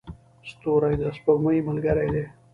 ستوري 0.49 0.95
د 1.01 1.03
سپوږمۍ 1.15 1.59
ملګري 1.67 2.07
دي. 2.13 2.23